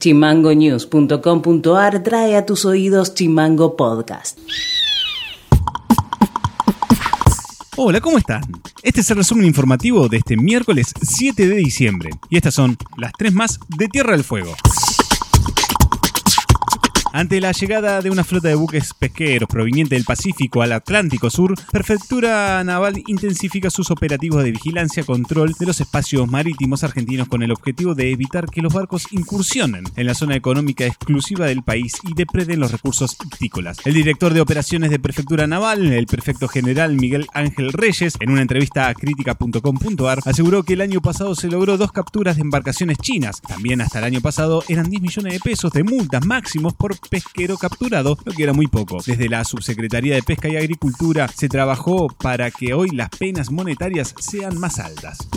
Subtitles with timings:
[0.00, 4.38] Chimangonews.com.ar trae a tus oídos Chimango Podcast.
[7.76, 8.42] Hola, ¿cómo están?
[8.82, 12.10] Este es el resumen informativo de este miércoles 7 de diciembre.
[12.30, 14.54] Y estas son las tres más de Tierra del Fuego.
[17.12, 21.54] Ante la llegada de una flota de buques pesqueros proveniente del Pacífico al Atlántico Sur,
[21.72, 27.50] Prefectura Naval intensifica sus operativos de vigilancia control de los espacios marítimos argentinos con el
[27.50, 32.14] objetivo de evitar que los barcos incursionen en la zona económica exclusiva del país y
[32.14, 33.78] depreden los recursos ictícolas.
[33.84, 38.42] El director de operaciones de Prefectura Naval, el prefecto general Miguel Ángel Reyes, en una
[38.42, 43.42] entrevista a crítica.com.ar, aseguró que el año pasado se logró dos capturas de embarcaciones chinas.
[43.42, 47.56] También hasta el año pasado eran 10 millones de pesos de multas máximos por pesquero
[47.56, 48.98] capturado, lo que era muy poco.
[49.04, 54.14] Desde la Subsecretaría de Pesca y Agricultura se trabajó para que hoy las penas monetarias
[54.18, 55.28] sean más altas.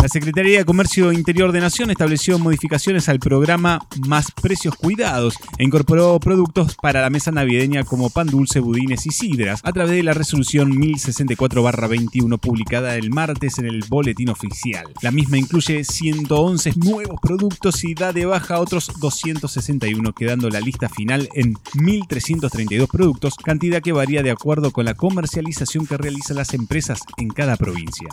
[0.00, 5.64] La Secretaría de Comercio Interior de Nación estableció modificaciones al programa Más Precios Cuidados e
[5.64, 10.04] incorporó productos para la mesa navideña como pan dulce, budines y sidras a través de
[10.04, 14.86] la resolución 1064-21 publicada el martes en el Boletín Oficial.
[15.02, 20.88] La misma incluye 111 nuevos productos y da de baja otros 261, quedando la lista
[20.88, 26.54] final en 1.332 productos, cantidad que varía de acuerdo con la comercialización que realizan las
[26.54, 28.08] empresas en cada provincia.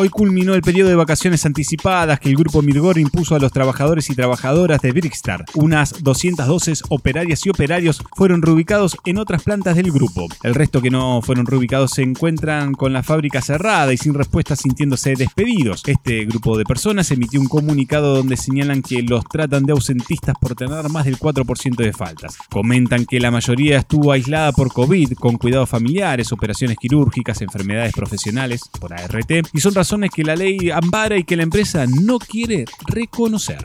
[0.00, 4.08] Hoy culminó el periodo de vacaciones anticipadas que el grupo Mirgor impuso a los trabajadores
[4.10, 5.44] y trabajadoras de Brixstar.
[5.54, 10.28] Unas 212 operarias y operarios fueron reubicados en otras plantas del grupo.
[10.44, 14.54] El resto que no fueron reubicados se encuentran con la fábrica cerrada y sin respuesta
[14.54, 15.82] sintiéndose despedidos.
[15.84, 20.54] Este grupo de personas emitió un comunicado donde señalan que los tratan de ausentistas por
[20.54, 22.36] tener más del 4% de faltas.
[22.50, 28.60] Comentan que la mayoría estuvo aislada por COVID, con cuidados familiares, operaciones quirúrgicas, enfermedades profesionales,
[28.78, 32.66] por ART, y son razones que la ley ampara y que la empresa no quiere
[32.86, 33.58] reconocer.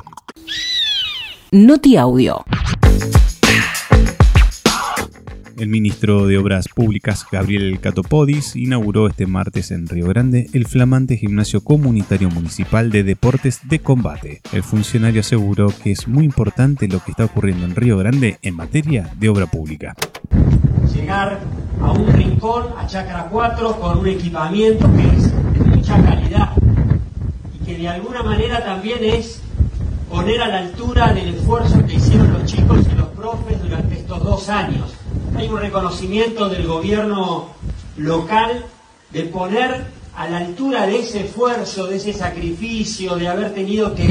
[1.51, 2.45] Noti Audio.
[5.57, 11.17] El ministro de Obras Públicas, Gabriel Catopodis, inauguró este martes en Río Grande el flamante
[11.17, 14.41] gimnasio comunitario municipal de deportes de combate.
[14.53, 18.55] El funcionario aseguró que es muy importante lo que está ocurriendo en Río Grande en
[18.55, 19.93] materia de obra pública.
[20.95, 21.41] Llegar
[21.81, 25.22] a un rincón, a Chacra 4, con un equipamiento que
[25.63, 26.49] mucha calidad
[27.53, 29.41] y que de alguna manera también es
[30.09, 34.23] poner a la altura del esfuerzo que hicieron los chicos y los profes durante estos
[34.23, 34.93] dos años
[35.35, 37.47] hay un reconocimiento del gobierno
[37.97, 38.65] local
[39.11, 39.85] de poner
[40.15, 44.07] a la altura de ese esfuerzo, de ese sacrificio, de haber tenido que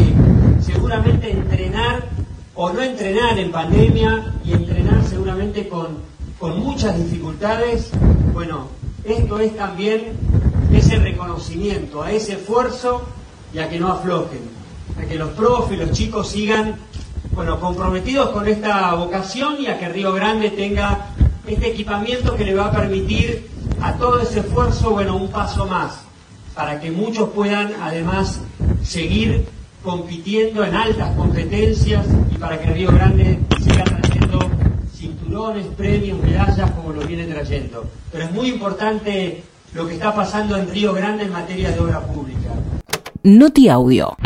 [0.60, 2.08] seguramente entrenar
[2.54, 5.98] o no entrenar en pandemia y entrenar seguramente con,
[6.38, 7.90] con muchas dificultades.
[8.32, 8.66] Bueno,
[9.04, 10.12] esto es también
[10.74, 13.02] ese reconocimiento a ese esfuerzo
[13.52, 14.40] y a que no aflojen,
[14.98, 16.76] a que los profes, los chicos sigan
[17.34, 21.06] bueno, comprometidos con esta vocación y a que Río Grande tenga
[21.46, 23.48] este equipamiento que le va a permitir
[23.80, 26.02] a todo ese esfuerzo, bueno, un paso más,
[26.54, 28.40] para que muchos puedan además
[28.82, 29.46] seguir
[29.82, 34.50] compitiendo en altas competencias y para que Río Grande siga trayendo
[34.94, 37.84] cinturones, premios, medallas como lo viene trayendo.
[38.12, 39.42] Pero es muy importante
[39.74, 42.50] lo que está pasando en Río Grande en materia de obra pública.
[43.22, 44.16] Noti Audio.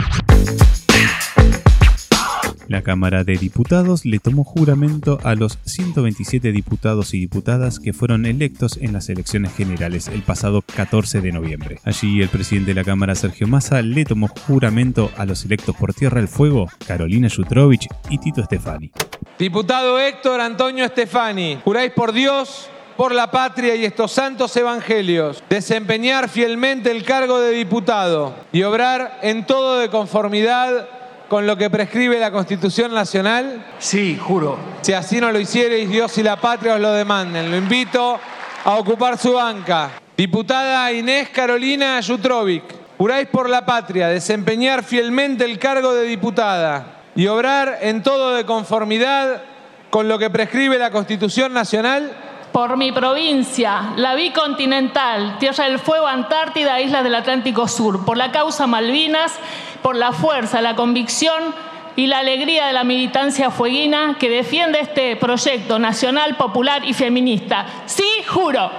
[2.69, 8.27] La Cámara de Diputados le tomó juramento a los 127 diputados y diputadas que fueron
[8.27, 11.79] electos en las elecciones generales el pasado 14 de noviembre.
[11.85, 15.95] Allí el presidente de la Cámara, Sergio Massa, le tomó juramento a los electos por
[15.95, 18.91] Tierra del Fuego, Carolina Jutrovich y Tito Stefani.
[19.39, 26.29] Diputado Héctor Antonio Stefani, juráis por Dios por la patria y estos santos evangelios, desempeñar
[26.29, 30.89] fielmente el cargo de diputado y obrar en todo de conformidad
[31.29, 33.65] con lo que prescribe la Constitución Nacional?
[33.79, 34.59] Sí, juro.
[34.83, 37.51] Si así no lo hiciereis, Dios y la patria os lo demanden.
[37.51, 38.19] Lo invito
[38.65, 39.91] a ocupar su banca.
[40.17, 42.65] Diputada Inés Carolina Yutrovic,
[42.97, 48.47] juráis por la patria desempeñar fielmente el cargo de diputada y obrar en todo de
[48.47, 49.43] conformidad
[49.91, 52.13] con lo que prescribe la Constitución Nacional?
[52.57, 58.33] Por mi provincia, la bicontinental, Tierra del Fuego, Antártida, Islas del Atlántico Sur, por la
[58.33, 59.35] causa Malvinas,
[59.83, 61.55] por la fuerza, la convicción
[61.97, 67.67] y la alegría de la militancia fueguina que defiende este proyecto nacional, popular y feminista.
[67.85, 68.71] Sí, juro.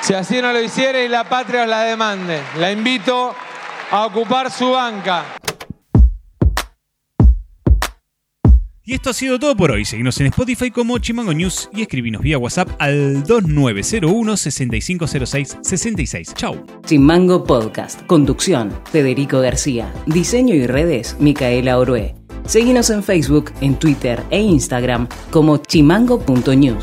[0.00, 3.34] Si así no lo hiciera y la patria os la demande, la invito
[3.90, 5.24] a ocupar su banca.
[8.88, 9.84] Y esto ha sido todo por hoy.
[9.84, 16.32] Seguimos en Spotify como Chimango News y escribinos vía WhatsApp al 2901 6506 66.
[16.34, 16.64] Chau.
[16.86, 18.00] Chimango Podcast.
[18.06, 19.92] Conducción, Federico García.
[20.06, 22.14] Diseño y redes, Micaela Orué.
[22.46, 26.82] Seguinos en Facebook, en Twitter e Instagram como chimango.news.